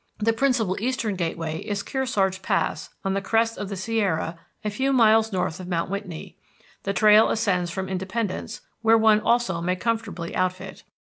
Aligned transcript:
The 0.17 0.33
principal 0.33 0.81
eastern 0.81 1.13
gateway 1.15 1.59
is 1.59 1.83
Kearsarge 1.83 2.41
Pass, 2.41 2.89
on 3.05 3.13
the 3.13 3.21
crest 3.21 3.55
of 3.59 3.69
the 3.69 3.75
Sierra 3.75 4.35
a 4.65 4.71
few 4.71 4.91
miles 4.91 5.31
north 5.31 5.59
of 5.59 5.67
Mount 5.67 5.91
Whitney. 5.91 6.37
The 6.81 6.93
trail 6.93 7.29
ascends 7.29 7.69
from 7.69 7.87
Independence, 7.87 8.61
where 8.81 8.97
one 8.97 9.19
also 9.19 9.61
may 9.61 9.75
comfortably 9.75 10.35
outfit. 10.35 10.81